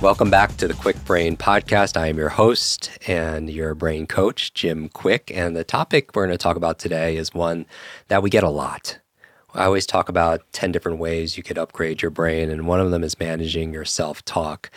Welcome 0.00 0.30
back 0.30 0.56
to 0.56 0.66
the 0.66 0.72
Kwik 0.72 1.04
Brain 1.04 1.36
Podcast. 1.36 1.94
I 1.94 2.06
am 2.06 2.16
your 2.16 2.30
host 2.30 2.90
and 3.06 3.50
your 3.50 3.74
brain 3.74 4.06
coach, 4.06 4.54
Jim 4.54 4.88
Kwik. 4.88 5.30
And 5.30 5.54
the 5.54 5.62
topic 5.62 6.12
we're 6.14 6.24
going 6.24 6.32
to 6.32 6.42
talk 6.42 6.56
about 6.56 6.78
today 6.78 7.18
is 7.18 7.34
one 7.34 7.66
that 8.08 8.22
we 8.22 8.30
get 8.30 8.42
a 8.42 8.48
lot. 8.48 8.98
I 9.52 9.64
always 9.64 9.84
talk 9.84 10.08
about 10.08 10.40
10 10.52 10.72
different 10.72 11.00
ways 11.00 11.36
you 11.36 11.42
could 11.42 11.58
upgrade 11.58 12.00
your 12.00 12.10
brain, 12.10 12.48
and 12.48 12.66
one 12.66 12.80
of 12.80 12.90
them 12.90 13.04
is 13.04 13.20
managing 13.20 13.74
your 13.74 13.84
self 13.84 14.24
talk 14.24 14.70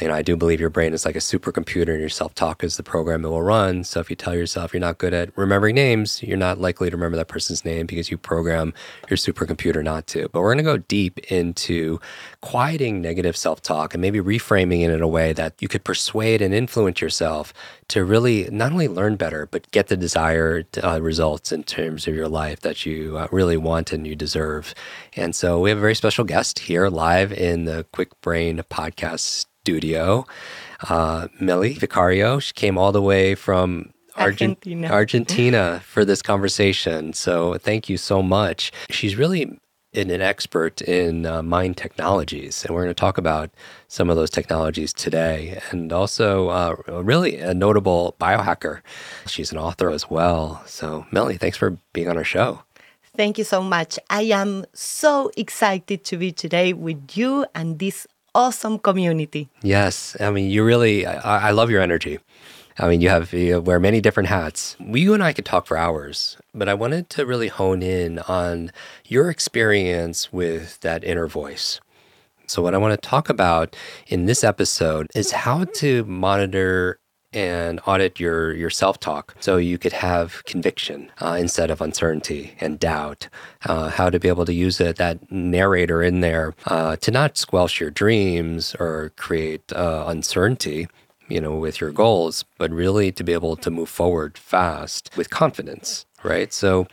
you 0.00 0.08
know, 0.08 0.14
I 0.14 0.22
do 0.22 0.36
believe 0.36 0.58
your 0.58 0.70
brain 0.70 0.94
is 0.94 1.04
like 1.04 1.16
a 1.16 1.20
supercomputer 1.20 1.90
and 1.90 2.00
your 2.00 2.08
self 2.08 2.34
talk 2.34 2.64
is 2.64 2.76
the 2.76 2.82
program 2.82 3.24
it 3.24 3.28
will 3.28 3.42
run. 3.42 3.84
So 3.84 4.00
if 4.00 4.08
you 4.08 4.16
tell 4.16 4.34
yourself 4.34 4.72
you're 4.72 4.80
not 4.80 4.98
good 4.98 5.12
at 5.12 5.36
remembering 5.36 5.74
names, 5.74 6.22
you're 6.22 6.38
not 6.38 6.58
likely 6.58 6.88
to 6.88 6.96
remember 6.96 7.16
that 7.18 7.28
person's 7.28 7.64
name 7.64 7.86
because 7.86 8.10
you 8.10 8.16
program 8.16 8.72
your 9.10 9.18
supercomputer 9.18 9.84
not 9.84 10.06
to. 10.08 10.28
But 10.30 10.40
we're 10.40 10.54
going 10.54 10.64
to 10.64 10.70
go 10.70 10.78
deep 10.78 11.18
into 11.30 12.00
quieting 12.40 13.02
negative 13.02 13.36
self 13.36 13.60
talk 13.60 13.92
and 13.92 14.00
maybe 14.00 14.18
reframing 14.18 14.82
it 14.82 14.90
in 14.90 15.02
a 15.02 15.08
way 15.08 15.34
that 15.34 15.60
you 15.60 15.68
could 15.68 15.84
persuade 15.84 16.40
and 16.40 16.54
influence 16.54 17.02
yourself 17.02 17.52
to 17.88 18.02
really 18.02 18.48
not 18.50 18.72
only 18.72 18.88
learn 18.88 19.16
better, 19.16 19.46
but 19.50 19.70
get 19.72 19.88
the 19.88 19.96
desired 19.96 20.66
uh, 20.82 21.02
results 21.02 21.52
in 21.52 21.64
terms 21.64 22.08
of 22.08 22.14
your 22.14 22.28
life 22.28 22.60
that 22.60 22.86
you 22.86 23.18
uh, 23.18 23.28
really 23.30 23.58
want 23.58 23.92
and 23.92 24.06
you 24.06 24.16
deserve. 24.16 24.74
And 25.16 25.34
so 25.36 25.60
we 25.60 25.68
have 25.68 25.78
a 25.78 25.82
very 25.82 25.94
special 25.94 26.24
guest 26.24 26.60
here 26.60 26.88
live 26.88 27.30
in 27.30 27.66
the 27.66 27.84
Kwik 27.92 28.12
Brain 28.22 28.62
podcast 28.70 29.46
studio. 29.62 30.26
Uh, 30.88 31.28
Millie 31.38 31.74
Vicario, 31.74 32.40
she 32.40 32.52
came 32.52 32.76
all 32.76 32.90
the 32.90 33.00
way 33.00 33.36
from 33.36 33.92
Argentina. 34.16 34.88
Argentina 34.88 35.80
for 35.86 36.04
this 36.04 36.20
conversation. 36.20 37.12
So 37.12 37.54
thank 37.58 37.88
you 37.88 37.96
so 37.96 38.22
much. 38.22 38.72
She's 38.90 39.14
really 39.14 39.60
an, 39.94 40.10
expert 40.10 40.82
in 40.82 41.26
uh, 41.26 41.42
mind 41.42 41.76
technologies, 41.76 42.64
and 42.64 42.74
we're 42.74 42.82
going 42.82 42.94
to 42.94 43.00
talk 43.00 43.18
about 43.18 43.50
some 43.86 44.10
of 44.10 44.16
those 44.16 44.30
technologies 44.30 44.92
today. 44.92 45.60
And 45.70 45.92
also, 45.92 46.48
uh, 46.48 46.74
really 46.88 47.36
a 47.38 47.54
notable 47.54 48.16
biohacker. 48.20 48.80
She's 49.26 49.52
an 49.52 49.58
author 49.58 49.90
as 49.90 50.10
well. 50.10 50.62
So, 50.66 51.06
Millie, 51.12 51.36
thanks 51.36 51.56
for 51.56 51.78
being 51.92 52.08
on 52.08 52.16
our 52.16 52.24
show. 52.24 52.62
Thank 53.14 53.36
you 53.36 53.44
so 53.44 53.62
much. 53.62 53.98
I 54.08 54.22
am 54.22 54.64
so 54.72 55.30
excited 55.36 56.02
to 56.04 56.16
be 56.16 56.32
today 56.32 56.72
with 56.72 57.14
you 57.14 57.44
and 57.54 57.78
this 57.78 58.06
awesome 58.34 58.78
community. 58.78 59.48
Yes. 59.62 60.16
I 60.20 60.30
mean, 60.30 60.50
you 60.50 60.64
really, 60.64 61.06
I, 61.06 61.48
I 61.48 61.50
love 61.50 61.70
your 61.70 61.80
energy. 61.80 62.18
I 62.78 62.88
mean, 62.88 63.00
you 63.00 63.10
have 63.10 63.32
you 63.34 63.60
wear 63.60 63.78
many 63.78 64.00
different 64.00 64.30
hats. 64.30 64.76
You 64.80 65.12
and 65.12 65.22
I 65.22 65.32
could 65.32 65.44
talk 65.44 65.66
for 65.66 65.76
hours, 65.76 66.38
but 66.54 66.68
I 66.68 66.74
wanted 66.74 67.10
to 67.10 67.26
really 67.26 67.48
hone 67.48 67.82
in 67.82 68.18
on 68.20 68.72
your 69.06 69.28
experience 69.28 70.32
with 70.32 70.80
that 70.80 71.04
inner 71.04 71.26
voice. 71.26 71.80
So, 72.46 72.62
what 72.62 72.74
I 72.74 72.78
want 72.78 72.92
to 72.92 73.08
talk 73.08 73.28
about 73.28 73.76
in 74.06 74.24
this 74.24 74.42
episode 74.42 75.06
is 75.14 75.32
how 75.32 75.64
to 75.64 76.04
monitor 76.04 76.98
and 77.32 77.80
audit 77.86 78.20
your 78.20 78.54
your 78.54 78.70
self 78.70 79.00
talk 79.00 79.34
so 79.40 79.56
you 79.56 79.78
could 79.78 79.92
have 79.92 80.44
conviction 80.44 81.10
uh, 81.20 81.36
instead 81.38 81.70
of 81.70 81.80
uncertainty 81.80 82.54
and 82.60 82.78
doubt. 82.78 83.28
Uh, 83.64 83.90
how 83.90 84.10
to 84.10 84.18
be 84.18 84.28
able 84.28 84.44
to 84.44 84.52
use 84.52 84.80
it, 84.80 84.96
that 84.96 85.30
narrator 85.30 86.02
in 86.02 86.20
there 86.20 86.54
uh, 86.66 86.96
to 86.96 87.10
not 87.10 87.38
squelch 87.38 87.80
your 87.80 87.90
dreams 87.90 88.74
or 88.78 89.12
create 89.16 89.72
uh, 89.72 90.04
uncertainty. 90.06 90.86
You 91.28 91.40
know, 91.40 91.56
with 91.56 91.80
your 91.80 91.92
goals, 91.92 92.44
but 92.58 92.70
really 92.70 93.10
to 93.12 93.24
be 93.24 93.32
able 93.32 93.56
to 93.56 93.70
move 93.70 93.88
forward 93.88 94.36
fast 94.36 95.08
with 95.16 95.30
confidence, 95.30 96.04
right? 96.22 96.52
So, 96.52 96.88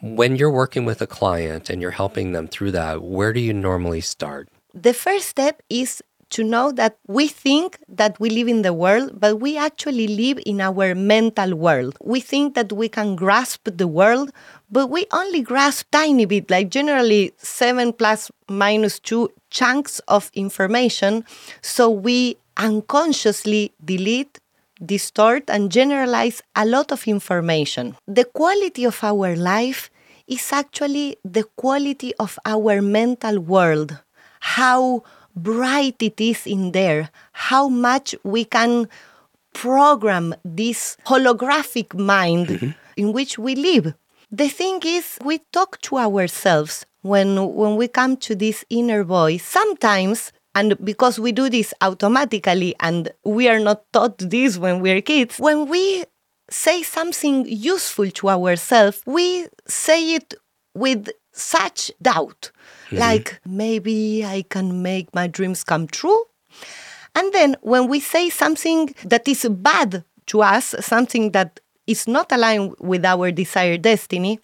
when 0.00 0.34
you're 0.34 0.50
working 0.50 0.84
with 0.84 1.00
a 1.00 1.06
client 1.06 1.70
and 1.70 1.80
you're 1.80 1.92
helping 1.92 2.32
them 2.32 2.48
through 2.48 2.72
that, 2.72 3.02
where 3.02 3.32
do 3.32 3.38
you 3.38 3.52
normally 3.52 4.00
start? 4.00 4.48
The 4.74 4.94
first 4.94 5.28
step 5.28 5.62
is 5.70 6.02
to 6.30 6.44
know 6.44 6.72
that 6.72 6.96
we 7.06 7.28
think 7.28 7.78
that 7.88 8.18
we 8.20 8.30
live 8.30 8.48
in 8.48 8.62
the 8.62 8.72
world, 8.72 9.18
but 9.18 9.40
we 9.40 9.56
actually 9.56 10.08
live 10.08 10.38
in 10.46 10.60
our 10.60 10.94
mental 10.94 11.54
world. 11.54 11.96
We 12.02 12.20
think 12.20 12.54
that 12.54 12.72
we 12.72 12.88
can 12.88 13.16
grasp 13.16 13.68
the 13.72 13.88
world, 13.88 14.30
but 14.70 14.88
we 14.88 15.06
only 15.12 15.40
grasp 15.42 15.86
tiny 15.90 16.24
bit, 16.24 16.50
like 16.50 16.70
generally 16.70 17.32
seven 17.38 17.92
plus 17.92 18.30
minus 18.48 18.98
two 18.98 19.30
chunks 19.50 20.00
of 20.08 20.30
information. 20.34 21.24
So 21.62 21.90
we 21.90 22.36
unconsciously 22.56 23.72
delete 23.84 24.38
distort 24.84 25.44
and 25.48 25.70
generalize 25.70 26.42
a 26.56 26.66
lot 26.66 26.92
of 26.92 27.06
information. 27.06 27.96
The 28.06 28.24
quality 28.24 28.84
of 28.84 29.02
our 29.02 29.36
life 29.36 29.90
is 30.26 30.52
actually 30.52 31.16
the 31.24 31.44
quality 31.56 32.14
of 32.18 32.38
our 32.44 32.80
mental 32.82 33.38
world. 33.38 33.98
How 34.40 35.02
bright 35.34 35.96
it 36.00 36.20
is 36.20 36.46
in 36.46 36.72
there, 36.72 37.10
how 37.32 37.68
much 37.68 38.14
we 38.24 38.44
can 38.44 38.88
program 39.52 40.34
this 40.44 40.96
holographic 41.06 41.94
mind 41.94 42.48
mm-hmm. 42.48 42.70
in 42.96 43.12
which 43.12 43.38
we 43.38 43.54
live. 43.54 43.94
The 44.30 44.48
thing 44.48 44.80
is, 44.84 45.18
we 45.24 45.38
talk 45.52 45.80
to 45.82 45.96
ourselves 45.98 46.84
when, 47.02 47.54
when 47.54 47.76
we 47.76 47.88
come 47.88 48.16
to 48.18 48.34
this 48.34 48.64
inner 48.68 49.04
voice. 49.04 49.44
Sometimes, 49.44 50.32
and 50.54 50.76
because 50.84 51.20
we 51.20 51.32
do 51.32 51.48
this 51.48 51.72
automatically 51.80 52.74
and 52.80 53.10
we 53.24 53.48
are 53.48 53.60
not 53.60 53.84
taught 53.92 54.18
this 54.18 54.58
when 54.58 54.80
we're 54.80 55.02
kids, 55.02 55.38
when 55.38 55.68
we 55.68 56.04
say 56.50 56.82
something 56.82 57.46
useful 57.46 58.10
to 58.10 58.28
ourselves, 58.28 59.02
we 59.06 59.46
say 59.66 60.14
it 60.16 60.34
with 60.74 61.10
such 61.34 61.90
doubt 62.00 62.50
mm-hmm. 62.86 62.98
like 62.98 63.40
maybe 63.44 64.24
I 64.24 64.42
can 64.48 64.82
make 64.82 65.14
my 65.14 65.26
dreams 65.26 65.64
come 65.64 65.86
true. 65.86 66.24
And 67.14 67.32
then 67.32 67.56
when 67.60 67.88
we 67.88 68.00
say 68.00 68.30
something 68.30 68.94
that 69.04 69.28
is 69.28 69.46
bad 69.48 70.04
to 70.26 70.42
us, 70.42 70.74
something 70.80 71.30
that 71.32 71.60
is 71.86 72.08
not 72.08 72.32
aligned 72.32 72.74
with 72.80 73.04
our 73.04 73.30
desired 73.30 73.82
destiny, 73.82 74.40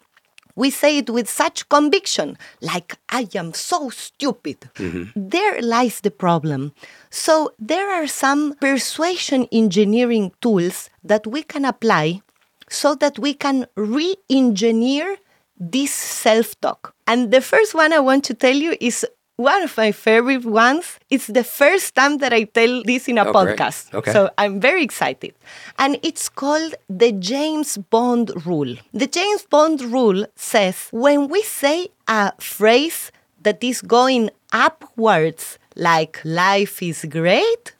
we 0.56 0.71
say 0.71 0.99
it 0.99 1.09
with 1.09 1.28
such 1.28 1.69
conviction, 1.69 2.37
like, 2.61 2.99
I 3.09 3.28
am 3.34 3.55
so 3.55 3.89
stupid. 3.89 4.69
Mm-hmm. 4.75 5.05
There 5.17 5.62
lies 5.62 6.01
the 6.01 6.11
problem. 6.11 6.72
So, 7.09 7.53
there 7.59 7.91
are 7.91 8.07
some 8.07 8.55
persuasion 8.61 9.49
engineering 9.53 10.33
tools 10.41 10.91
that 11.03 11.27
we 11.27 11.45
can 11.45 11.65
apply 11.65 12.21
so 12.69 12.95
that 12.97 13.19
we 13.19 13.33
can 13.34 13.67
re 13.75 14.17
engineer 14.28 15.17
this 15.60 15.93
self 15.93 16.59
talk. 16.60 16.94
And 17.06 17.31
the 17.31 17.41
first 17.41 17.75
one 17.75 17.93
I 17.93 18.00
want 18.00 18.25
to 18.25 18.34
tell 18.34 18.56
you 18.56 18.76
is 18.81 19.06
one 19.37 19.62
of 19.62 19.76
my 19.76 19.93
favorite 19.93 20.44
ones. 20.44 20.98
It's 21.09 21.26
the 21.26 21.44
first 21.44 21.94
time 21.94 22.19
that 22.19 22.32
I 22.32 22.44
tell 22.44 22.82
this 22.84 23.09
in 23.09 23.19
a 23.19 23.26
oh, 23.26 23.32
podcast. 23.32 23.93
Okay. 23.94 24.12
So 24.12 24.31
I'm 24.37 24.60
very 24.60 24.82
excited. 24.82 25.34
And 25.78 25.98
it's 26.03 26.28
called 26.28 26.75
the 26.88 27.12
James 27.12 27.76
Bond 27.76 28.32
rule. 28.47 28.76
The 28.93 29.06
James 29.06 29.44
Bond 29.44 29.81
rule 29.82 30.26
says 30.37 30.88
when 30.91 31.28
we 31.28 31.43
say 31.43 31.88
a 32.09 32.32
phrase 32.38 33.12
that 33.42 33.62
is 33.62 33.81
going 33.81 34.31
upwards, 34.53 35.59
like 35.77 36.21
life 36.25 36.82
is 36.82 37.06
great, 37.09 37.75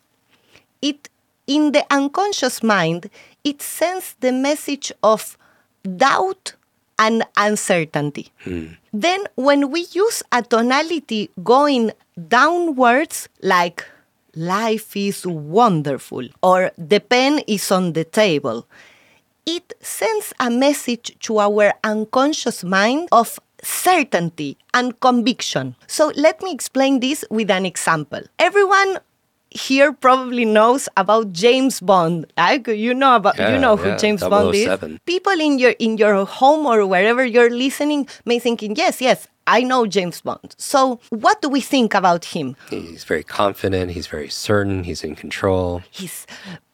it 0.81 1.09
in 1.47 1.73
the 1.73 1.85
unconscious 1.91 2.63
mind, 2.63 3.11
it 3.45 3.61
sends 3.61 4.15
the 4.21 4.33
message 4.33 4.93
of 5.03 5.37
doubt 5.97 6.55
and 7.01 7.25
uncertainty. 7.37 8.31
Hmm. 8.45 8.77
Then, 8.93 9.25
when 9.35 9.71
we 9.73 9.89
use 9.91 10.23
a 10.31 10.43
tonality 10.43 11.31
going 11.43 11.93
downwards, 12.29 13.29
like 13.43 13.85
life 14.37 14.97
is 14.97 15.27
wonderful 15.27 16.29
or 16.43 16.71
the 16.77 17.01
pen 17.01 17.41
is 17.49 17.73
on 17.73 17.95
the 17.95 18.05
table, 18.05 18.69
it 19.47 19.73
sends 19.81 20.33
a 20.39 20.51
message 20.51 21.17
to 21.21 21.39
our 21.39 21.73
unconscious 21.83 22.63
mind 22.63 23.09
of 23.11 23.41
certainty 23.63 24.59
and 24.75 24.99
conviction. 25.01 25.75
So 25.87 26.13
let 26.17 26.43
me 26.43 26.53
explain 26.53 27.01
this 27.01 27.25
with 27.31 27.51
an 27.51 27.67
example. 27.67 28.21
Everyone 28.39 28.99
here 29.51 29.93
probably 29.93 30.45
knows 30.45 30.89
about 30.97 31.33
James 31.33 31.81
Bond. 31.81 32.33
Like 32.37 32.69
you 32.69 32.95
know 32.95 33.17
about 33.17 33.39
yeah, 33.39 33.55
you 33.55 33.61
know 33.61 33.77
who 33.77 33.89
yeah, 33.91 33.97
James 33.97 34.21
Bond 34.23 34.55
is. 34.55 34.69
Oh 34.69 34.97
People 35.07 35.41
in 35.41 35.59
your 35.59 35.73
in 35.79 35.99
your 35.99 36.25
home 36.25 36.67
or 36.67 36.87
wherever 36.87 37.25
you're 37.25 37.51
listening 37.51 38.09
may 38.25 38.39
thinking, 38.39 38.77
yes, 38.77 39.01
yes, 39.01 39.27
I 39.47 39.63
know 39.63 39.87
James 39.87 40.21
Bond. 40.21 40.55
So 40.59 41.01
what 41.11 41.43
do 41.43 41.49
we 41.49 41.61
think 41.61 41.95
about 41.95 42.25
him? 42.27 42.57
He's 42.71 43.05
very 43.05 43.25
confident. 43.25 43.91
He's 43.91 44.07
very 44.07 44.29
certain. 44.29 44.85
He's 44.85 45.03
in 45.03 45.17
control. 45.17 45.83
He's 45.91 46.27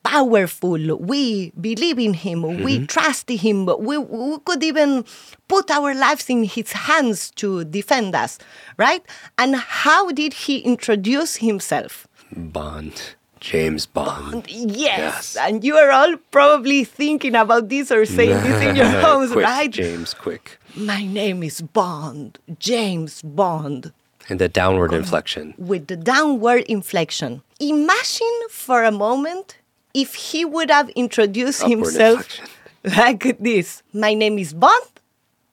powerful. 0.04 0.78
We 0.98 1.52
believe 1.58 1.98
in 1.98 2.14
him. 2.14 2.42
We 2.42 2.76
mm-hmm. 2.76 2.86
trust 2.86 3.30
him. 3.30 3.66
We, 3.66 3.96
we 3.98 4.38
could 4.44 4.62
even 4.62 5.04
put 5.48 5.70
our 5.70 5.94
lives 5.94 6.28
in 6.28 6.44
his 6.44 6.72
hands 6.72 7.30
to 7.32 7.64
defend 7.64 8.14
us, 8.14 8.38
right? 8.76 9.02
And 9.38 9.56
how 9.56 10.12
did 10.12 10.34
he 10.34 10.58
introduce 10.58 11.36
himself? 11.36 12.05
Bond. 12.34 13.14
James 13.38 13.84
Bond. 13.86 14.46
Yes. 14.48 14.76
Yes. 14.78 15.36
And 15.36 15.62
you 15.62 15.76
are 15.76 15.90
all 15.90 16.16
probably 16.30 16.84
thinking 16.84 17.34
about 17.34 17.68
this 17.68 17.92
or 17.92 18.04
saying 18.06 18.42
this 18.42 18.62
in 18.62 18.74
your 18.76 18.86
homes, 19.04 19.30
Kwik, 19.30 19.44
right? 19.44 19.70
James, 19.70 20.14
Kwik. 20.14 20.56
My 20.74 21.04
name 21.04 21.42
is 21.42 21.60
Bond, 21.60 22.38
James 22.58 23.20
Bond, 23.22 23.92
And 24.28 24.40
the 24.40 24.48
downward 24.48 24.92
inflection. 24.94 25.54
with 25.58 25.86
the 25.86 25.96
downward 25.96 26.62
inflection. 26.64 27.42
Imagine 27.60 28.40
for 28.50 28.82
a 28.84 28.90
moment 28.90 29.58
if 29.94 30.14
he 30.14 30.44
would 30.44 30.70
have 30.70 30.88
introduced 30.90 31.62
Upward 31.62 31.78
himself 31.78 32.18
inflection. 32.20 32.46
like 32.96 33.38
this 33.38 33.82
My 33.92 34.14
name 34.14 34.38
is 34.38 34.54
Bond, 34.54 34.95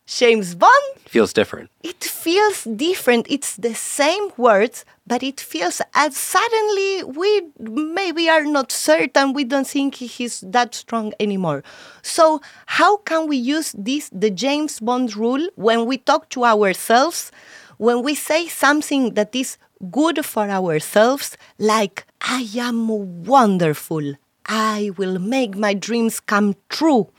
James 0.05 0.55
Bond. 0.55 0.83
Feels 1.05 1.31
different. 1.31 1.69
It 1.81 2.03
feels 2.03 2.63
different. 2.63 3.25
It's 3.29 3.55
the 3.55 3.73
same 3.73 4.31
words, 4.35 4.83
but 5.07 5.23
it 5.23 5.39
feels 5.39 5.81
as 5.93 6.17
suddenly 6.17 7.03
we 7.03 7.43
maybe 7.59 8.29
are 8.29 8.43
not 8.43 8.71
certain. 8.71 9.33
We 9.33 9.43
don't 9.43 9.67
think 9.67 9.95
he's 9.95 10.41
that 10.41 10.75
strong 10.75 11.13
anymore. 11.19 11.63
So, 12.01 12.41
how 12.65 12.97
can 12.97 13.27
we 13.27 13.37
use 13.37 13.73
this, 13.77 14.09
the 14.11 14.29
James 14.29 14.79
Bond 14.79 15.15
rule, 15.15 15.47
when 15.55 15.85
we 15.85 15.97
talk 15.97 16.29
to 16.29 16.43
ourselves, 16.43 17.31
when 17.77 18.03
we 18.03 18.15
say 18.15 18.47
something 18.47 19.13
that 19.13 19.35
is 19.35 19.57
good 19.91 20.25
for 20.25 20.49
ourselves, 20.49 21.37
like, 21.59 22.05
I 22.21 22.47
am 22.57 23.23
wonderful, 23.23 24.15
I 24.45 24.91
will 24.97 25.19
make 25.19 25.55
my 25.55 25.73
dreams 25.73 26.19
come 26.19 26.55
true? 26.69 27.09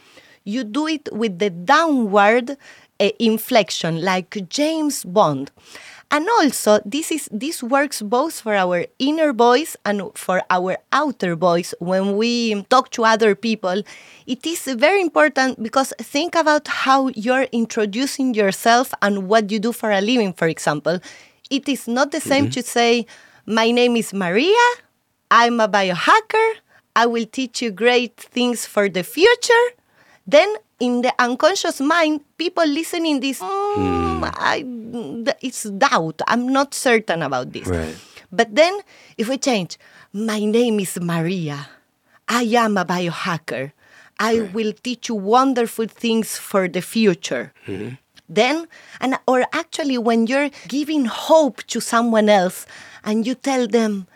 You 0.44 0.64
do 0.64 0.86
it 0.86 1.08
with 1.12 1.38
the 1.38 1.50
downward 1.50 2.56
uh, 3.00 3.08
inflection, 3.18 4.02
like 4.02 4.48
James 4.48 5.04
Bond. 5.04 5.50
And 6.10 6.28
also, 6.38 6.80
this 6.84 7.10
is 7.10 7.28
this 7.32 7.62
works 7.62 8.02
both 8.02 8.40
for 8.40 8.54
our 8.54 8.84
inner 8.98 9.32
voice 9.32 9.74
and 9.84 10.12
for 10.14 10.42
our 10.50 10.76
outer 10.92 11.34
voice. 11.34 11.74
When 11.80 12.16
we 12.16 12.62
talk 12.64 12.90
to 12.90 13.04
other 13.04 13.34
people, 13.34 13.82
it 14.26 14.46
is 14.46 14.64
very 14.64 15.00
important 15.00 15.62
because 15.62 15.92
think 15.98 16.36
about 16.36 16.68
how 16.68 17.08
you're 17.16 17.48
introducing 17.50 18.34
yourself 18.34 18.92
and 19.02 19.28
what 19.28 19.50
you 19.50 19.58
do 19.58 19.72
for 19.72 19.90
a 19.90 20.00
living. 20.00 20.34
For 20.34 20.46
example, 20.46 21.00
it 21.50 21.68
is 21.68 21.88
not 21.88 22.12
the 22.12 22.20
same 22.20 22.50
to 22.50 22.62
say, 22.62 23.06
"My 23.46 23.70
name 23.72 23.96
is 23.96 24.12
Maria. 24.12 24.66
I'm 25.30 25.58
a 25.58 25.68
biohacker. 25.68 26.48
I 26.94 27.06
will 27.06 27.26
teach 27.26 27.62
you 27.62 27.72
great 27.72 28.14
things 28.20 28.66
for 28.66 28.88
the 28.88 29.02
future." 29.02 29.66
Then 30.26 30.48
in 30.80 31.02
the 31.02 31.12
unconscious 31.18 31.80
mind, 31.80 32.20
people 32.38 32.64
listening 32.66 33.20
this, 33.20 33.40
"Mm, 33.40 34.24
I, 34.36 34.64
it's 35.40 35.64
doubt. 35.64 36.22
I'm 36.26 36.48
not 36.48 36.74
certain 36.74 37.22
about 37.22 37.52
this. 37.52 37.66
Right. 37.68 37.96
But 38.32 38.54
then 38.54 38.80
if 39.16 39.28
we 39.28 39.38
change, 39.38 39.78
my 40.12 40.40
name 40.44 40.80
is 40.80 40.98
Maria. 41.00 41.68
I 42.28 42.42
am 42.56 42.76
a 42.78 42.84
biohacker. 42.84 43.72
I 44.18 44.40
will 44.54 44.72
teach 44.72 45.08
you 45.08 45.14
wonderful 45.16 45.86
things 45.86 46.38
for 46.38 46.68
the 46.68 46.80
future. 46.80 47.52
Then, 48.28 48.66
and 49.00 49.18
or 49.28 49.44
actually, 49.52 49.98
when 49.98 50.26
you're 50.26 50.48
giving 50.68 51.04
hope 51.04 51.62
to 51.68 51.80
someone 51.80 52.28
else 52.30 52.64
and 53.04 53.26
you 53.26 53.34
tell 53.34 53.66
them 53.68 54.06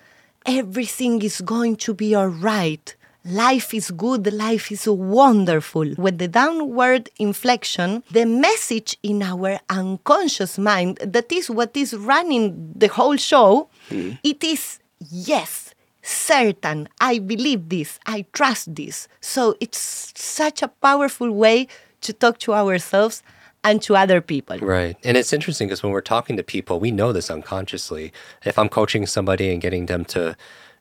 everything 0.46 1.20
is 1.20 1.42
going 1.42 1.76
to 1.84 1.92
be 1.92 2.14
all 2.14 2.28
right, 2.32 2.94
life 3.24 3.74
is 3.74 3.90
good, 3.90 4.32
life 4.32 4.70
is 4.72 4.86
wonderful. 4.86 5.94
With 5.96 6.18
the 6.18 6.28
downward 6.28 7.10
inflection, 7.18 8.02
the 8.10 8.24
message 8.24 8.96
in 9.02 9.22
our 9.22 9.60
unconscious 9.68 10.58
mind, 10.58 10.98
that 10.98 11.30
is 11.32 11.50
what 11.50 11.76
is 11.76 11.94
running 11.94 12.72
the 12.74 12.88
whole 12.88 13.16
show, 13.16 13.68
mm. 13.90 14.18
it 14.22 14.42
is 14.42 14.78
yes, 15.10 15.74
certain, 16.02 16.88
I 17.00 17.18
believe 17.18 17.68
this, 17.68 17.98
I 18.06 18.24
trust 18.32 18.74
this. 18.74 19.08
So 19.20 19.56
it's 19.60 20.12
such 20.14 20.62
a 20.62 20.68
powerful 20.68 21.30
way 21.30 21.68
to 22.00 22.12
talk 22.12 22.38
to 22.38 22.54
ourselves 22.54 23.22
and 23.64 23.82
to 23.82 23.96
other 23.96 24.20
people. 24.20 24.58
Right. 24.58 24.96
And 25.04 25.16
it's 25.16 25.32
interesting 25.32 25.66
because 25.68 25.82
when 25.82 25.92
we're 25.92 26.00
talking 26.00 26.36
to 26.36 26.42
people, 26.42 26.78
we 26.78 26.90
know 26.90 27.12
this 27.12 27.30
unconsciously. 27.30 28.12
If 28.44 28.58
I'm 28.58 28.68
coaching 28.68 29.04
somebody 29.06 29.52
and 29.52 29.60
getting 29.60 29.86
them 29.86 30.04
to, 30.06 30.36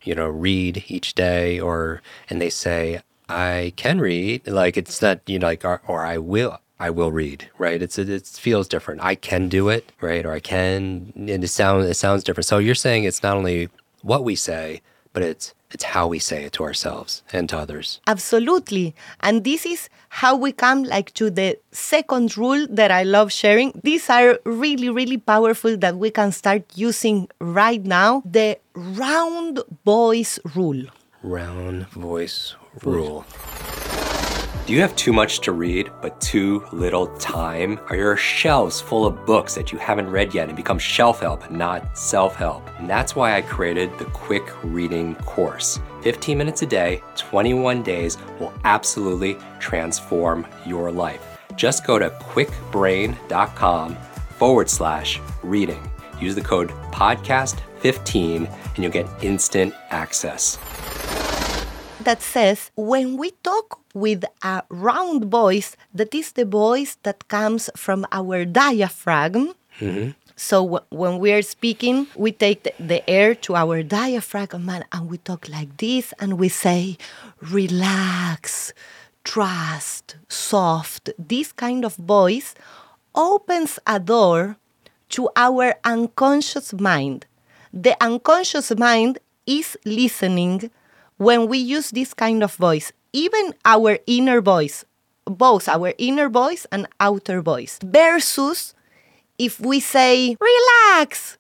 you 0.08 0.16
know, 0.16 0.28
read 0.28 0.86
each 0.88 1.14
day 1.14 1.60
or 1.60 2.02
and 2.30 2.42
they 2.42 2.50
say, 2.50 3.02
I 3.30 3.74
can 3.76 4.00
read, 4.00 4.48
like 4.48 4.78
it's 4.78 5.02
not, 5.02 5.20
you 5.28 5.38
know, 5.38 5.48
like 5.48 5.66
or, 5.66 5.82
or 5.86 6.06
I 6.06 6.18
will 6.18 6.60
I 6.80 6.90
will 6.92 7.12
read, 7.12 7.50
right? 7.58 7.82
It's 7.82 7.98
it 7.98 8.26
feels 8.26 8.68
different. 8.68 9.02
I 9.04 9.16
can 9.16 9.50
do 9.50 9.68
it, 9.70 9.92
right? 10.00 10.26
Or 10.26 10.32
I 10.32 10.40
can 10.40 11.12
and 11.16 11.44
it 11.44 11.50
sounds 11.50 11.86
it 11.86 11.96
sounds 11.96 12.24
different. 12.24 12.46
So 12.46 12.58
you're 12.58 12.76
saying 12.76 13.04
it's 13.04 13.22
not 13.22 13.36
only 13.36 13.70
what 14.02 14.24
we 14.24 14.36
say, 14.36 14.82
but 15.12 15.24
it's 15.24 15.54
it's 15.72 15.84
how 15.84 16.08
we 16.08 16.20
say 16.20 16.46
it 16.46 16.54
to 16.54 16.64
ourselves 16.64 17.24
and 17.34 17.50
to 17.50 17.58
others. 17.58 18.00
Absolutely. 18.08 18.96
And 19.22 19.44
this 19.44 19.66
is 19.66 19.90
how 20.10 20.36
we 20.36 20.52
come 20.52 20.84
like 20.84 21.14
to 21.16 21.30
the 21.30 21.60
second 21.72 22.38
rule 22.38 22.68
that 22.70 22.92
I 22.92 23.04
love 23.04 23.32
sharing. 23.32 23.80
These 23.84 24.10
are 24.10 24.40
really, 24.46 24.90
really 24.90 25.18
powerful 25.18 25.78
that 25.78 25.98
we 25.98 26.10
can 26.10 26.32
start 26.32 26.64
using 26.76 27.28
right 27.40 27.84
now. 27.84 28.24
The 28.26 28.60
round 28.74 29.62
voice 29.86 30.40
rule. 30.56 30.86
Round 31.24 31.88
voice 31.90 32.56
rule. 32.84 33.26
Do 34.68 34.74
you 34.74 34.82
have 34.82 34.98
too 34.98 35.14
much 35.14 35.40
to 35.42 35.54
read 35.54 35.94
but 36.02 36.20
too 36.20 36.62
little 36.74 37.08
time? 37.20 37.80
Are 37.90 37.96
your 37.96 38.18
shelves 38.18 38.82
full 38.82 39.06
of 39.06 39.26
books 39.26 39.56
that 39.56 39.72
you 39.72 39.78
haven't 39.78 40.10
read 40.10 40.34
yet 40.34 40.50
and 40.50 40.58
become 40.58 40.78
shelf 40.78 41.22
help, 41.22 41.50
not 41.50 41.98
self 41.98 42.36
help? 42.36 42.70
And 42.78 42.90
that's 42.90 43.16
why 43.16 43.38
I 43.38 43.44
created 43.44 43.98
the 43.98 44.04
Kwik 44.04 44.46
Reading 44.64 45.16
course. 45.24 45.80
15 46.02 46.38
minutes 46.38 46.64
a 46.64 46.66
day, 46.66 47.02
21 47.16 47.82
days 47.82 48.18
will 48.42 48.52
absolutely 48.66 49.38
transform 49.62 50.46
your 50.66 50.92
life. 50.92 51.38
Just 51.56 51.88
go 51.88 51.98
to 51.98 52.10
kwikbrain.com 52.10 53.96
forward 54.38 54.70
slash 54.70 55.22
reading. 55.44 55.90
Use 56.20 56.36
the 56.36 56.42
code 56.42 56.72
podcast15 56.92 58.50
and 58.76 58.78
you'll 58.78 58.92
get 58.92 59.08
instant 59.24 59.74
access. 59.92 60.58
That 62.08 62.22
says 62.22 62.72
when 62.78 63.18
we 63.18 63.32
talk 63.44 63.82
with 63.94 64.24
a 64.42 64.64
round 64.70 65.26
voice, 65.26 65.76
that 65.94 66.16
is 66.16 66.32
the 66.32 66.46
voice 66.46 66.96
that 67.04 67.28
comes 67.28 67.70
from 67.76 68.08
our 68.14 68.46
diaphragm. 68.46 69.52
Mm-hmm. 69.82 70.12
So 70.38 70.64
w- 70.64 70.86
when 70.90 71.20
we 71.20 71.34
are 71.34 71.42
speaking, 71.42 72.08
we 72.16 72.32
take 72.32 72.64
the, 72.64 72.74
the 72.80 73.04
air 73.10 73.36
to 73.44 73.58
our 73.58 73.84
diaphragm 73.84 74.70
and 74.70 75.10
we 75.10 75.18
talk 75.18 75.50
like 75.50 75.76
this 75.76 76.14
and 76.18 76.40
we 76.40 76.48
say, 76.48 76.98
relax, 77.42 78.72
trust, 79.26 80.16
soft. 80.30 81.10
This 81.20 81.52
kind 81.52 81.84
of 81.84 81.96
voice 81.98 82.56
opens 83.16 83.80
a 83.86 84.00
door 84.00 84.56
to 85.10 85.28
our 85.36 85.76
unconscious 85.84 86.72
mind. 86.72 87.26
The 87.74 87.98
unconscious 88.00 88.72
mind 88.78 89.20
is 89.46 89.76
listening 89.84 90.72
when 91.18 91.48
we 91.48 91.58
use 91.58 91.92
this 91.92 92.14
kind 92.14 92.44
of 92.44 92.56
voice, 92.56 92.92
even 93.14 93.54
our 93.66 94.00
inner 94.08 94.42
voice, 94.42 94.86
both 95.26 95.68
our 95.68 95.94
inner 95.98 96.30
voice 96.30 96.66
and 96.72 96.88
outer 97.00 97.42
voice, 97.42 97.80
versus 97.84 98.74
if 99.38 99.60
we 99.60 99.80
say, 99.80 100.36
relax, 100.40 101.38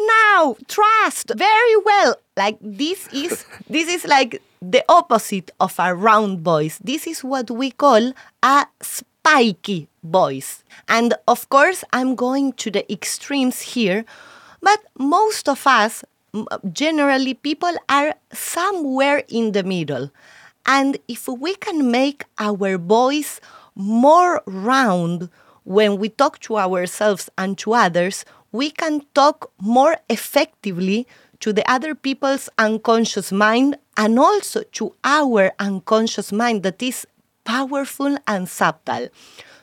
now, 0.00 0.56
trust, 0.68 1.32
very 1.34 1.76
well. 1.84 2.16
Like 2.36 2.58
this 2.60 3.08
is 3.12 3.44
this 3.68 3.88
is 3.88 4.06
like 4.06 4.42
the 4.62 4.84
opposite 4.88 5.50
of 5.60 5.78
a 5.78 5.94
round 5.94 6.40
voice. 6.40 6.78
This 6.82 7.06
is 7.06 7.24
what 7.24 7.50
we 7.50 7.70
call 7.70 8.12
a 8.42 8.66
spiky 8.80 9.88
voice. 10.02 10.64
And 10.88 11.14
of 11.28 11.48
course, 11.48 11.84
I'm 11.92 12.14
going 12.14 12.52
to 12.64 12.70
the 12.70 12.90
extremes 12.92 13.60
here, 13.76 14.04
but 14.60 14.80
most 14.98 15.48
of 15.48 15.66
us 15.66 16.04
generally 16.72 17.34
people 17.34 17.72
are 17.88 18.14
somewhere 18.32 19.22
in 19.28 19.52
the 19.52 19.62
middle. 19.62 20.10
And 20.66 20.98
if 21.08 21.26
we 21.28 21.54
can 21.56 21.90
make 21.90 22.24
our 22.38 22.78
voice 22.78 23.40
more 23.74 24.42
round 24.46 25.30
when 25.64 25.98
we 25.98 26.08
talk 26.08 26.38
to 26.40 26.58
ourselves 26.58 27.30
and 27.38 27.56
to 27.58 27.74
others, 27.74 28.24
we 28.52 28.70
can 28.70 29.02
talk 29.14 29.52
more 29.60 29.96
effectively 30.08 31.06
to 31.40 31.52
the 31.52 31.68
other 31.70 31.94
people's 31.94 32.48
unconscious 32.58 33.32
mind 33.32 33.76
and 33.96 34.18
also 34.18 34.62
to 34.72 34.94
our 35.04 35.52
unconscious 35.58 36.32
mind 36.32 36.62
that 36.62 36.82
is 36.82 37.06
powerful 37.44 38.16
and 38.26 38.48
subtle. 38.48 39.08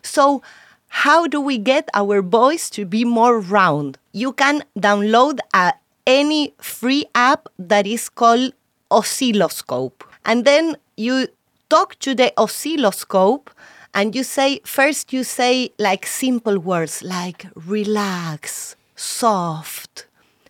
So, 0.02 0.42
how 0.90 1.28
do 1.28 1.40
we 1.42 1.58
get 1.58 1.90
our 1.94 2.22
voice 2.22 2.70
to 2.72 2.86
be 2.86 3.04
more 3.04 3.40
round? 3.40 3.98
You 4.14 4.32
can 4.34 4.64
download 4.78 5.40
a, 5.54 5.74
any 6.08 6.54
free 6.60 7.06
app 7.14 7.50
that 7.60 7.86
is 7.86 8.10
called 8.10 8.54
Oscilloscope. 8.90 10.04
And 10.26 10.46
then 10.46 10.78
you 10.96 11.28
talk 11.70 12.00
to 12.00 12.16
the 12.16 12.34
oscilloscope 12.38 13.52
and 13.94 14.16
you 14.16 14.24
say, 14.24 14.62
first, 14.64 15.12
you 15.12 15.24
say 15.24 15.72
like 15.78 16.06
simple 16.06 16.58
words 16.58 17.04
like 17.04 17.46
relax, 17.56 18.76
soft, 18.96 20.08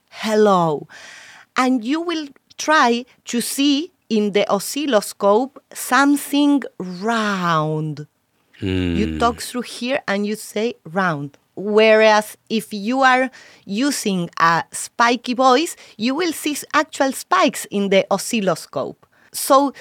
hello. 0.10 0.88
And 1.58 1.84
you 1.84 2.02
will 2.02 2.28
try 2.58 3.06
to 3.26 3.42
see 3.42 3.92
in 4.10 4.32
the 4.34 4.50
oscilloscope 4.50 5.62
something 5.74 6.64
round. 6.78 8.08
You 8.60 9.08
hmm. 9.08 9.20
talk 9.20 9.42
through 9.42 9.62
here 9.64 10.02
and 10.08 10.26
you 10.26 10.36
say 10.36 10.76
round. 10.84 11.38
Whereas 11.58 12.38
if 12.50 12.72
you 12.72 13.02
are 13.02 13.32
using 13.66 14.30
a 14.40 14.64
spiky 14.72 15.34
voice, 15.34 15.76
you 15.98 16.14
will 16.14 16.32
see 16.32 16.56
actual 16.74 17.12
spikes 17.12 17.66
in 17.66 17.90
the 17.90 18.06
oscilloscope. 18.12 19.08
So 19.34 19.74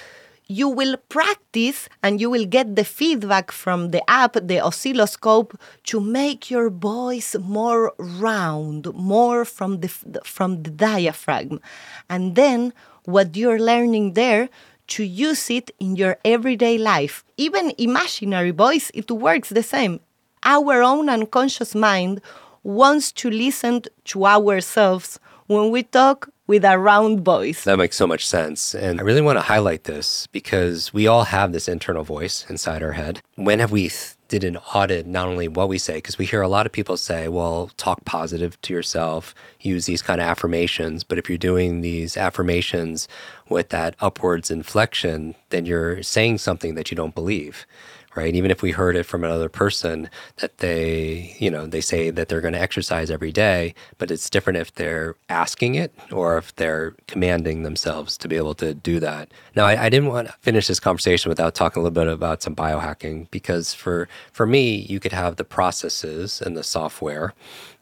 you 0.49 0.69
will 0.69 0.97
practice 1.11 1.89
and 2.03 2.19
you 2.21 2.31
will 2.31 2.47
get 2.47 2.77
the 2.77 2.85
feedback 2.85 3.53
from 3.53 3.91
the 3.91 4.09
app, 4.09 4.35
the 4.41 4.61
oscilloscope, 4.61 5.59
to 5.85 6.01
make 6.01 6.51
your 6.51 6.71
voice 6.71 7.37
more 7.39 7.93
round, 7.99 8.93
more 8.95 9.45
from 9.45 9.81
the 9.81 9.89
from 10.25 10.63
the 10.63 10.71
diaphragm. 10.71 11.61
And 12.09 12.37
then 12.37 12.73
what 13.05 13.37
you're 13.37 13.61
learning 13.61 14.15
there 14.15 14.49
to 14.89 15.05
use 15.05 15.51
it 15.51 15.71
in 15.79 15.97
your 15.97 16.17
everyday 16.25 16.79
life. 16.79 17.25
Even 17.37 17.73
imaginary 17.77 18.53
voice, 18.53 18.91
it 18.95 19.11
works 19.11 19.51
the 19.51 19.63
same. 19.63 20.01
Our 20.49 20.81
own 20.81 21.09
unconscious 21.09 21.75
mind 21.75 22.21
wants 22.63 23.11
to 23.13 23.29
listen 23.29 23.83
to 24.05 24.27
ourselves 24.27 25.19
when 25.49 25.73
we 25.73 25.83
talk 25.83 26.29
with 26.47 26.65
a 26.65 26.79
round 26.79 27.25
voice. 27.25 27.65
That 27.65 27.79
makes 27.79 27.97
so 27.97 28.07
much 28.07 28.25
sense. 28.25 28.73
And 28.73 29.01
I 29.01 29.03
really 29.03 29.21
want 29.21 29.39
to 29.39 29.43
highlight 29.43 29.85
this 29.85 30.29
because 30.29 30.95
we 30.95 31.09
all 31.09 31.25
have 31.25 31.51
this 31.51 31.67
internal 31.67 32.05
voice 32.05 32.47
inside 32.49 32.81
our 32.85 32.93
head. 32.93 33.23
When 33.35 33.59
have 33.59 33.73
we 33.73 33.89
th- 33.89 34.15
did 34.29 34.45
an 34.45 34.57
audit 34.75 35.07
not 35.07 35.29
only 35.29 35.49
what 35.49 35.69
we 35.69 35.79
say 35.79 35.95
because 35.95 36.19
we 36.19 36.27
hear 36.27 36.43
a 36.43 36.49
lot 36.49 36.67
of 36.67 36.73
people 36.73 36.97
say 36.97 37.29
well 37.29 37.71
talk 37.77 38.05
positive 38.05 38.61
to 38.61 38.73
yourself 38.73 39.35
use 39.61 39.87
these 39.87 40.03
kind 40.03 40.21
of 40.21 40.27
affirmations 40.27 41.05
but 41.05 41.17
if 41.17 41.29
you're 41.29 41.39
doing 41.39 41.81
these 41.81 42.17
affirmations 42.17 43.07
with 43.49 43.69
that 43.69 43.95
upwards 44.01 44.51
inflection 44.51 45.37
then 45.51 45.65
you're 45.65 46.03
saying 46.03 46.39
something 46.39 46.75
that 46.75 46.91
you 46.91 46.97
don't 46.97 47.15
believe 47.15 47.67
right? 48.17 48.35
Even 48.35 48.51
if 48.51 48.63
we 48.63 48.71
heard 48.71 48.97
it 48.97 49.05
from 49.05 49.23
another 49.23 49.49
person 49.49 50.09
that 50.37 50.59
they, 50.59 51.37
you 51.39 51.51
know, 51.51 51.67
they 51.67 51.81
say 51.81 52.11
that 52.11 52.29
they're 52.29 52.41
going 52.41 52.55
to 52.55 52.61
exercise 52.61 53.11
every 53.11 53.31
day, 53.31 53.75
but 53.99 54.11
it's 54.11 54.31
different 54.31 54.59
if 54.59 54.75
they're 54.75 55.15
asking 55.29 55.75
it 55.75 55.95
or 56.11 56.39
if 56.39 56.55
they're 56.57 56.95
commanding 57.07 57.63
themselves 57.63 58.17
to 58.17 58.29
be 58.29 58.37
able 58.37 58.55
to 58.55 58.75
do 58.75 58.99
that. 59.01 59.31
Now, 59.55 59.67
I, 59.67 59.85
I 59.85 59.89
didn't 59.89 60.09
want 60.09 60.29
to 60.29 60.35
finish 60.41 60.67
this 60.67 60.81
conversation 60.81 61.29
without 61.29 61.55
talking 61.55 61.81
a 61.81 61.85
little 61.85 61.95
bit 62.05 62.13
about 62.13 62.43
some 62.43 62.57
biohacking 62.57 63.31
because 63.31 63.75
for 63.75 64.09
for 64.33 64.47
me, 64.47 64.87
you 64.89 64.99
could 64.99 65.13
have 65.13 65.37
the 65.37 65.45
processes 65.45 66.41
and 66.41 66.57
the 66.57 66.65
software 66.65 67.35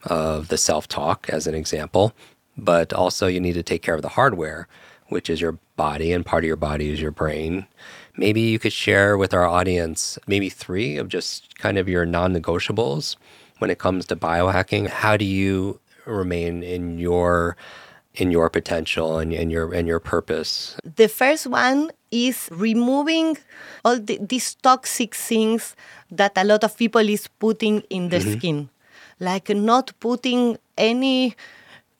of 0.05 0.49
the 0.49 0.59
self-talk 0.59 1.29
as 1.31 1.47
an 1.47 1.55
example, 1.55 2.13
but 2.57 2.93
also 2.93 3.27
you 3.27 3.41
need 3.41 3.55
to 3.55 3.63
take 3.63 3.83
care 3.83 3.95
of 3.95 4.03
the 4.03 4.09
hardware, 4.09 4.69
which 5.09 5.31
is 5.31 5.41
your 5.41 5.59
body, 5.77 6.13
and 6.13 6.27
part 6.27 6.45
of 6.45 6.49
your 6.49 6.57
body 6.57 6.91
is 6.91 7.01
your 7.01 7.11
brain 7.11 7.67
maybe 8.17 8.41
you 8.41 8.59
could 8.59 8.73
share 8.73 9.17
with 9.17 9.35
our 9.35 9.47
audience 9.47 10.19
maybe 10.27 10.49
three 10.49 10.97
of 10.97 11.09
just 11.09 11.59
kind 11.59 11.79
of 11.79 11.89
your 11.89 12.07
non 12.07 12.33
negotiables 12.33 13.17
when 13.59 13.71
it 13.71 13.79
comes 13.79 14.07
to 14.07 14.17
biohacking. 14.17 14.89
How 14.89 15.17
do 15.17 15.25
you 15.25 15.81
remain 16.07 16.63
in 16.63 16.99
your 16.99 17.57
in 18.15 18.31
your 18.31 18.49
potential 18.49 19.19
and, 19.19 19.33
and 19.33 19.51
your 19.51 19.73
and 19.75 19.89
your 19.89 20.01
purpose? 20.01 20.77
The 20.85 21.09
first 21.09 21.47
one 21.47 21.91
is 22.11 22.49
removing 22.53 23.39
all 23.85 23.99
the, 23.99 24.19
these 24.21 24.55
toxic 24.55 25.15
things 25.15 25.75
that 26.11 26.33
a 26.37 26.45
lot 26.45 26.63
of 26.65 26.77
people 26.77 27.09
is 27.09 27.27
putting 27.27 27.81
in 27.91 28.09
their 28.09 28.21
mm-hmm. 28.21 28.39
skin, 28.39 28.69
like 29.19 29.49
not 29.51 29.93
putting 29.99 30.59
any 30.79 31.35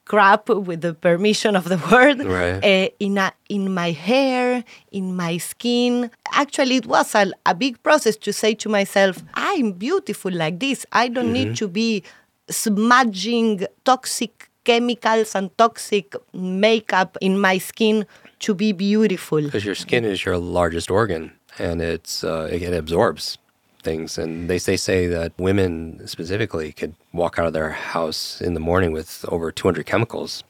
crap 0.05 0.49
with 0.49 0.83
the 0.83 0.95
permission 0.95 1.57
of 1.57 1.65
the 1.65 1.79
word 1.91 2.23
right. 2.25 2.63
uh, 2.65 2.89
in 3.01 3.19
a, 3.19 3.33
in 3.49 3.73
my 3.73 3.91
hair 3.91 4.63
in 4.93 5.17
my 5.17 5.39
skin 5.39 6.11
actually 6.33 6.77
it 6.77 6.87
was 6.87 7.15
a, 7.15 7.33
a 7.47 7.55
big 7.55 7.83
process 7.83 8.17
to 8.17 8.33
say 8.33 8.55
to 8.55 8.69
myself 8.69 9.23
i'm 9.35 9.73
beautiful 9.73 10.31
like 10.31 10.61
this 10.61 10.85
i 10.93 11.09
don't 11.09 11.27
mm-hmm. 11.27 11.33
need 11.33 11.57
to 11.57 11.69
be 11.69 12.03
smudging 12.51 13.65
toxic 13.85 14.51
chemicals 14.65 15.35
and 15.35 15.57
toxic 15.57 16.15
makeup 16.33 17.17
in 17.21 17.39
my 17.39 17.59
skin 17.59 18.07
to 18.39 18.55
be 18.55 18.73
beautiful 18.73 19.43
because 19.43 19.65
your 19.65 19.75
skin 19.75 20.05
is 20.05 20.25
your 20.25 20.37
largest 20.37 20.91
organ 20.91 21.33
and 21.59 21.81
it's 21.81 22.25
uh, 22.25 22.49
it 22.51 22.75
absorbs 22.75 23.39
things. 23.85 24.19
And 24.19 24.49
they, 24.49 24.59
they 24.59 24.77
say 24.77 25.07
that 25.07 25.33
women 25.39 26.07
specifically 26.07 26.73
could 26.73 26.95
walk 27.13 27.39
out 27.39 27.47
of 27.47 27.53
their 27.53 27.71
house 27.71 28.41
in 28.41 28.55
the 28.55 28.61
morning 28.61 28.93
with 28.93 29.25
over 29.29 29.53
200 29.53 29.87
chemicals 29.87 30.43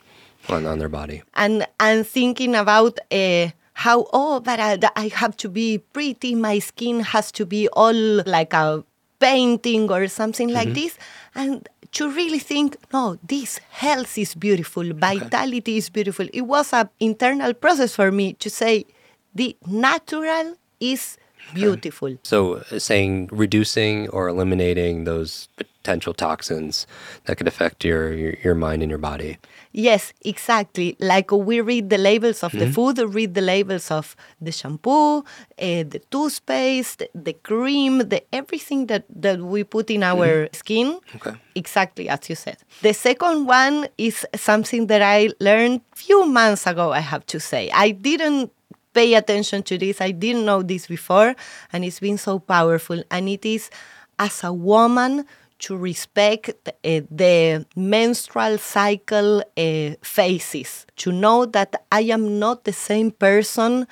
on, 0.49 0.67
on 0.67 0.79
their 0.79 0.89
body. 0.89 1.23
And 1.35 1.67
and 1.79 2.07
thinking 2.07 2.55
about 2.55 2.99
uh, 3.11 3.49
how, 3.75 4.07
oh, 4.13 4.41
but 4.41 4.61
I, 4.61 4.79
I 4.97 5.09
have 5.09 5.37
to 5.39 5.49
be 5.49 5.79
pretty, 5.79 6.35
my 6.35 6.61
skin 6.61 7.01
has 7.01 7.33
to 7.33 7.45
be 7.45 7.69
all 7.69 8.23
like 8.25 8.53
a 8.53 8.85
painting 9.19 9.91
or 9.91 10.07
something 10.09 10.49
like 10.49 10.69
mm-hmm. 10.69 10.75
this. 10.75 10.99
And 11.35 11.69
to 11.93 12.11
really 12.11 12.39
think, 12.39 12.77
no, 12.93 13.19
this 13.23 13.59
health 13.71 14.17
is 14.19 14.35
beautiful, 14.35 14.93
vitality 14.95 15.73
okay. 15.73 15.77
is 15.77 15.91
beautiful. 15.91 16.27
It 16.33 16.43
was 16.43 16.73
an 16.73 16.89
internal 17.01 17.55
process 17.55 17.95
for 17.95 18.11
me 18.11 18.35
to 18.35 18.51
say 18.51 18.87
the 19.35 19.57
natural 19.67 20.57
is 20.81 21.19
beautiful. 21.53 22.17
So, 22.23 22.65
uh, 22.71 22.79
saying 22.79 23.29
reducing 23.33 24.09
or 24.09 24.29
eliminating 24.29 25.05
those 25.05 25.49
potential 25.85 26.15
toxins 26.15 26.87
that 27.27 27.37
could 27.37 27.47
affect 27.47 27.85
your, 27.85 28.13
your, 28.15 28.35
your 28.43 28.55
mind 28.55 28.83
and 28.83 28.89
your 28.89 28.99
body. 28.99 29.37
Yes, 29.73 30.15
exactly. 30.25 30.97
Like 30.99 31.31
we 31.31 31.61
read 31.61 31.91
the 31.91 31.99
labels 31.99 32.43
of 32.43 32.53
mm-hmm. 32.53 32.61
the 32.61 32.73
food, 32.73 32.99
read 33.15 33.35
the 33.35 33.43
labels 33.43 33.91
of 33.91 34.17
the 34.41 34.51
shampoo, 34.51 35.19
uh, 35.19 35.23
the 35.59 36.01
toothpaste, 36.11 37.03
the 37.15 37.35
cream, 37.35 37.99
the 37.99 38.23
everything 38.33 38.87
that, 38.87 39.05
that 39.11 39.41
we 39.41 39.63
put 39.63 39.91
in 39.91 40.03
our 40.03 40.27
mm-hmm. 40.27 40.55
skin. 40.55 40.99
Okay. 41.17 41.35
Exactly 41.55 42.09
as 42.09 42.31
you 42.31 42.35
said. 42.35 42.57
The 42.81 42.95
second 42.95 43.47
one 43.47 43.89
is 43.99 44.27
something 44.35 44.87
that 44.87 45.03
I 45.03 45.31
learned 45.39 45.83
few 45.95 46.25
months 46.25 46.67
ago. 46.67 46.93
I 46.93 47.01
have 47.01 47.27
to 47.27 47.39
say, 47.39 47.71
I 47.75 47.91
didn't 47.91 48.53
pay 48.95 49.15
attention 49.15 49.63
to 49.65 49.77
this. 49.77 50.01
I 50.01 50.13
didn't 50.13 50.45
know 50.47 50.63
this 50.63 50.87
before, 50.87 51.35
and 51.73 51.85
it's 51.85 52.01
been 52.01 52.19
so 52.19 52.39
powerful. 52.39 53.03
And 53.11 53.29
it 53.29 53.45
is 53.45 53.71
as 54.19 54.45
a 54.45 54.53
woman 54.53 55.27
to 55.61 55.77
respect 55.77 56.51
uh, 56.67 56.73
the 57.11 57.65
menstrual 57.77 58.59
cycle 58.59 59.43
uh, 59.57 59.91
phases, 60.03 60.87
to 60.97 61.13
know 61.13 61.47
that 61.47 61.75
I 61.91 62.03
am 62.03 62.39
not 62.39 62.65
the 62.65 62.73
same 62.73 63.11
person 63.11 63.87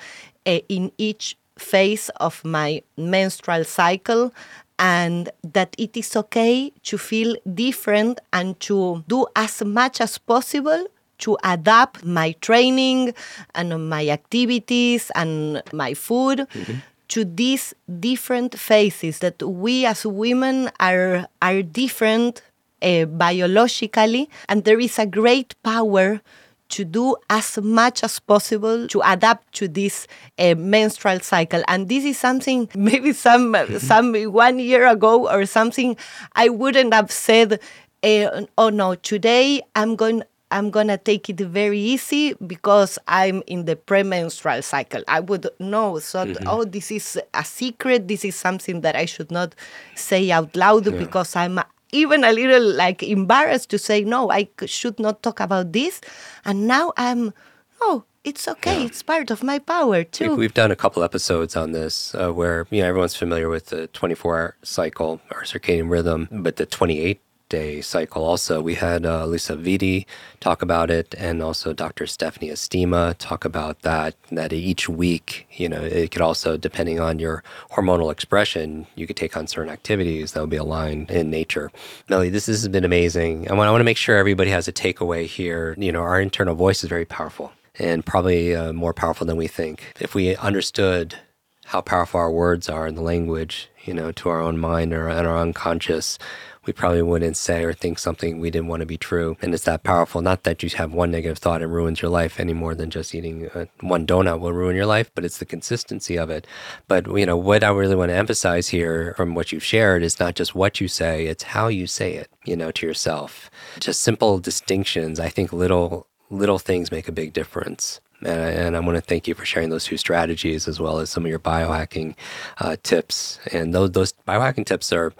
uh, 0.45 0.59
in 0.69 0.91
each 0.97 1.37
phase 1.57 2.09
of 2.17 2.43
my 2.43 2.81
menstrual 2.97 3.63
cycle 3.63 4.33
and 4.79 5.29
that 5.43 5.75
it 5.77 5.95
is 5.95 6.15
okay 6.15 6.71
to 6.83 6.97
feel 6.97 7.35
different 7.53 8.19
and 8.33 8.59
to 8.59 9.03
do 9.07 9.25
as 9.35 9.63
much 9.63 10.01
as 10.01 10.17
possible 10.17 10.87
to 11.23 11.37
adapt 11.43 12.03
my 12.03 12.33
training 12.41 13.13
and 13.55 13.89
my 13.89 14.09
activities 14.09 15.09
and 15.15 15.63
my 15.71 15.93
food 15.93 16.39
mm-hmm. 16.39 16.73
to 17.07 17.23
these 17.23 17.73
different 17.99 18.59
phases 18.59 19.19
that 19.19 19.41
we 19.41 19.85
as 19.85 20.05
women 20.05 20.69
are 20.79 21.25
are 21.41 21.61
different 21.61 22.41
uh, 22.81 23.05
biologically 23.05 24.29
and 24.49 24.65
there 24.65 24.79
is 24.79 24.99
a 24.99 25.05
great 25.05 25.55
power 25.63 26.19
to 26.67 26.83
do 26.83 27.15
as 27.29 27.57
much 27.59 28.03
as 28.03 28.19
possible 28.19 28.87
to 28.87 28.99
adapt 29.05 29.53
to 29.53 29.67
this 29.67 30.07
uh, 30.39 30.55
menstrual 30.57 31.19
cycle 31.21 31.63
and 31.69 31.87
this 31.87 32.03
is 32.03 32.17
something 32.17 32.67
maybe 32.75 33.13
some 33.13 33.53
mm-hmm. 33.53 33.77
some 33.77 34.13
one 34.33 34.59
year 34.59 34.87
ago 34.87 35.29
or 35.29 35.45
something 35.45 35.95
i 36.35 36.49
wouldn't 36.49 36.93
have 36.93 37.11
said 37.11 37.61
uh, 38.03 38.43
oh 38.57 38.69
no 38.69 38.95
today 38.95 39.61
i'm 39.75 39.95
going 39.95 40.21
I'm 40.53 40.69
gonna 40.69 40.99
take 40.99 41.29
it 41.29 41.39
very 41.39 41.79
easy 41.79 42.35
because 42.35 42.99
I'm 43.07 43.41
in 43.47 43.65
the 43.65 43.75
premenstrual 43.75 44.61
cycle. 44.61 45.01
I 45.07 45.19
would 45.19 45.49
know, 45.59 45.97
so 45.97 46.25
mm-hmm. 46.25 46.47
oh, 46.47 46.63
this 46.63 46.91
is 46.91 47.19
a 47.33 47.43
secret. 47.43 48.07
This 48.07 48.23
is 48.23 48.35
something 48.35 48.81
that 48.81 48.95
I 48.95 49.05
should 49.05 49.31
not 49.31 49.55
say 49.95 50.29
out 50.29 50.55
loud 50.55 50.85
yeah. 50.85 50.97
because 50.97 51.35
I'm 51.35 51.59
even 51.91 52.23
a 52.23 52.31
little 52.31 52.71
like 52.73 53.01
embarrassed 53.01 53.69
to 53.71 53.79
say 53.79 54.03
no. 54.03 54.29
I 54.29 54.47
should 54.65 54.99
not 54.99 55.23
talk 55.23 55.39
about 55.39 55.73
this. 55.73 56.01
And 56.45 56.67
now 56.67 56.93
I'm, 56.97 57.33
oh, 57.81 58.03
it's 58.23 58.47
okay. 58.47 58.79
Yeah. 58.79 58.85
It's 58.85 59.03
part 59.03 59.31
of 59.31 59.43
my 59.43 59.59
power 59.59 60.03
too. 60.03 60.35
We've 60.35 60.53
done 60.53 60.71
a 60.71 60.75
couple 60.75 61.03
episodes 61.03 61.55
on 61.55 61.71
this 61.71 62.13
uh, 62.15 62.31
where 62.31 62.67
you 62.69 62.81
know 62.81 62.87
everyone's 62.87 63.15
familiar 63.15 63.49
with 63.49 63.67
the 63.67 63.87
24-hour 63.89 64.55
cycle 64.63 65.19
or 65.31 65.43
circadian 65.43 65.89
rhythm, 65.89 66.27
but 66.31 66.57
the 66.57 66.65
28 66.65 67.21
day 67.53 67.81
cycle. 67.81 68.25
Also, 68.25 68.61
we 68.61 68.73
had 68.73 69.05
uh, 69.05 69.27
Lisa 69.27 69.55
Vitti 69.55 70.07
talk 70.39 70.63
about 70.63 70.89
it, 70.89 71.13
and 71.19 71.43
also 71.43 71.71
Dr. 71.71 72.07
Stephanie 72.07 72.49
Estima 72.49 73.13
talk 73.19 73.45
about 73.45 73.83
that. 73.83 74.15
That 74.31 74.51
each 74.51 74.89
week, 74.89 75.47
you 75.51 75.69
know, 75.69 75.81
it 75.81 76.09
could 76.09 76.23
also, 76.23 76.57
depending 76.57 76.99
on 76.99 77.19
your 77.19 77.43
hormonal 77.73 78.11
expression, 78.11 78.87
you 78.95 79.05
could 79.05 79.17
take 79.17 79.37
on 79.37 79.45
certain 79.45 79.71
activities 79.71 80.31
that 80.31 80.41
would 80.41 80.49
be 80.49 80.57
aligned 80.57 81.11
in 81.11 81.29
nature. 81.29 81.71
Melly, 82.09 82.29
this, 82.29 82.47
has 82.47 82.67
been 82.67 82.85
amazing. 82.85 83.47
I 83.51 83.53
want, 83.53 83.67
I 83.67 83.71
want 83.71 83.81
to 83.81 83.91
make 83.91 83.97
sure 83.97 84.17
everybody 84.17 84.49
has 84.49 84.67
a 84.67 84.73
takeaway 84.73 85.27
here. 85.27 85.75
You 85.77 85.91
know, 85.91 86.01
our 86.01 86.19
internal 86.19 86.55
voice 86.55 86.83
is 86.83 86.89
very 86.89 87.05
powerful 87.05 87.53
and 87.77 88.03
probably 88.03 88.55
uh, 88.55 88.73
more 88.73 88.93
powerful 88.95 89.27
than 89.27 89.37
we 89.37 89.47
think. 89.47 89.93
If 89.99 90.15
we 90.15 90.35
understood 90.37 91.19
how 91.65 91.81
powerful 91.81 92.19
our 92.19 92.31
words 92.31 92.67
are 92.67 92.87
in 92.87 92.95
the 92.95 93.01
language, 93.01 93.69
you 93.85 93.93
know, 93.93 94.11
to 94.11 94.29
our 94.29 94.41
own 94.41 94.57
mind 94.57 94.91
or 94.93 95.07
and 95.07 95.27
our 95.27 95.37
unconscious, 95.37 96.17
we 96.65 96.73
probably 96.73 97.01
wouldn't 97.01 97.37
say 97.37 97.63
or 97.63 97.73
think 97.73 97.99
something 97.99 98.39
we 98.39 98.51
didn't 98.51 98.67
want 98.67 98.79
to 98.81 98.85
be 98.85 98.97
true. 98.97 99.37
And 99.41 99.53
it's 99.53 99.65
that 99.65 99.83
powerful. 99.83 100.21
Not 100.21 100.43
that 100.43 100.63
you 100.63 100.69
have 100.75 100.93
one 100.93 101.11
negative 101.11 101.37
thought 101.37 101.61
and 101.61 101.73
ruins 101.73 102.01
your 102.01 102.11
life 102.11 102.39
any 102.39 102.53
more 102.53 102.75
than 102.75 102.89
just 102.89 103.13
eating 103.13 103.49
uh, 103.49 103.65
one 103.81 104.07
donut 104.07 104.39
will 104.39 104.53
ruin 104.53 104.75
your 104.75 104.85
life, 104.85 105.11
but 105.13 105.25
it's 105.25 105.39
the 105.39 105.45
consistency 105.45 106.17
of 106.17 106.29
it. 106.29 106.47
But, 106.87 107.07
you 107.07 107.25
know, 107.25 107.37
what 107.37 107.63
I 107.63 107.69
really 107.69 107.95
want 107.95 108.09
to 108.09 108.15
emphasize 108.15 108.69
here 108.69 109.13
from 109.17 109.35
what 109.35 109.51
you've 109.51 109.63
shared 109.63 110.03
is 110.03 110.19
not 110.19 110.35
just 110.35 110.55
what 110.55 110.79
you 110.79 110.87
say, 110.87 111.25
it's 111.27 111.43
how 111.43 111.67
you 111.67 111.87
say 111.87 112.13
it, 112.13 112.29
you 112.45 112.55
know, 112.55 112.71
to 112.71 112.85
yourself. 112.85 113.49
Just 113.79 114.01
simple 114.01 114.39
distinctions. 114.39 115.19
I 115.19 115.29
think 115.29 115.51
little 115.51 116.07
little 116.29 116.59
things 116.59 116.91
make 116.91 117.07
a 117.07 117.11
big 117.11 117.33
difference. 117.33 118.01
And 118.21 118.41
I, 118.41 118.49
and 118.49 118.77
I, 118.77 118.79
want 118.79 118.95
to 118.95 119.01
thank 119.01 119.27
you 119.27 119.35
for 119.35 119.45
sharing 119.45 119.69
those 119.69 119.85
two 119.85 119.97
strategies 119.97 120.67
as 120.67 120.79
well 120.79 120.99
as 120.99 121.09
some 121.09 121.25
of 121.25 121.29
your 121.29 121.39
biohacking 121.39 122.15
uh, 122.59 122.77
tips. 122.81 123.39
And 123.51 123.73
those 123.73 123.91
those 123.91 124.13
biohacking 124.27 124.65
tips 124.65 124.93
are 124.93 125.13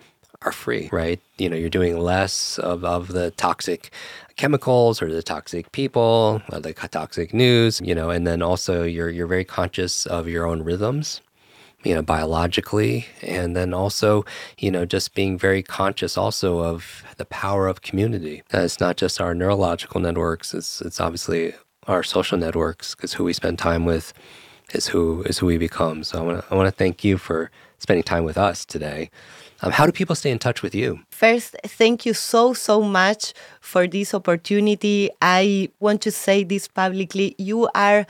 are 0.45 0.51
free, 0.51 0.89
right? 0.91 1.19
You 1.38 1.50
know, 1.50 1.55
you're 1.55 1.69
doing 1.69 1.97
less 1.97 2.57
of, 2.59 2.83
of 2.83 3.09
the 3.09 3.31
toxic 3.31 3.91
chemicals 4.35 5.01
or 5.01 5.12
the 5.12 5.23
toxic 5.23 5.71
people, 5.71 6.41
or 6.51 6.59
the 6.59 6.73
toxic 6.73 7.33
news, 7.33 7.81
you 7.83 7.95
know, 7.95 8.09
and 8.09 8.25
then 8.25 8.41
also 8.41 8.83
you're 8.83 9.09
you're 9.09 9.27
very 9.27 9.45
conscious 9.45 10.05
of 10.05 10.27
your 10.27 10.45
own 10.45 10.63
rhythms 10.63 11.21
you 11.83 11.93
know, 11.93 12.01
biologically, 12.01 13.05
and 13.21 13.55
then 13.55 13.73
also, 13.73 14.25
you 14.57 14.71
know, 14.71 14.85
just 14.85 15.13
being 15.13 15.38
very 15.38 15.62
conscious 15.62 16.17
also 16.17 16.59
of 16.59 17.03
the 17.17 17.25
power 17.25 17.67
of 17.67 17.81
community. 17.81 18.41
That 18.50 18.63
it's 18.63 18.79
not 18.79 18.97
just 18.97 19.19
our 19.19 19.35
neurological 19.35 20.00
networks; 20.00 20.53
it's 20.53 20.81
it's 20.81 21.00
obviously 21.01 21.53
our 21.88 22.03
social 22.03 22.38
networks 22.38 22.95
because 22.95 23.13
who 23.13 23.25
we 23.25 23.33
spend 23.33 23.59
time 23.59 23.85
with 23.85 24.13
is 24.73 24.88
who 24.88 25.23
is 25.23 25.39
who 25.39 25.45
we 25.47 25.57
become. 25.57 26.03
So 26.03 26.19
I 26.19 26.21
want 26.21 26.39
to 26.41 26.53
I 26.53 26.55
want 26.55 26.67
to 26.67 26.71
thank 26.71 27.03
you 27.03 27.17
for 27.17 27.51
spending 27.79 28.03
time 28.03 28.23
with 28.23 28.38
us 28.38 28.65
today. 28.65 29.09
Um, 29.63 29.72
how 29.72 29.86
do 29.86 29.93
people 29.93 30.13
stay 30.13 30.29
in 30.29 30.39
touch 30.39 30.62
with 30.62 30.75
you? 30.75 31.00
First, 31.10 31.55
thank 31.63 32.05
you 32.05 32.13
so, 32.13 32.53
so 32.53 32.82
much 32.82 33.34
for 33.62 33.88
this 33.88 34.13
opportunity. 34.13 35.10
I 35.22 35.70
want 35.79 36.01
to 36.01 36.12
say 36.12 36.43
this 36.43 36.67
publicly. 36.67 37.34
You 37.38 37.70
are 37.74 38.05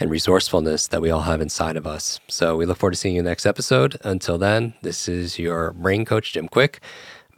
and 0.00 0.10
resourcefulness 0.10 0.88
that 0.88 1.02
we 1.02 1.10
all 1.10 1.22
have 1.22 1.40
inside 1.40 1.76
of 1.76 1.86
us. 1.86 2.20
So 2.28 2.56
we 2.56 2.66
look 2.66 2.78
forward 2.78 2.92
to 2.92 2.98
seeing 2.98 3.16
you 3.16 3.22
next 3.22 3.46
episode. 3.46 3.98
Until 4.04 4.38
then, 4.38 4.74
this 4.82 5.08
is 5.08 5.38
your 5.38 5.72
brain 5.72 6.04
coach, 6.04 6.32
Jim 6.32 6.48
Kwik. 6.48 6.80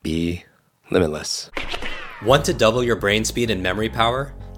Be 0.02 0.44
limitless. 0.90 1.50
Want 2.24 2.44
to 2.44 2.54
double 2.54 2.84
your 2.84 2.96
brain 2.96 3.24
speed 3.24 3.50
and 3.50 3.62
memory 3.62 3.88
power? 3.88 4.34